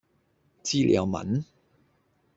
[0.63, 1.43] 知你又問?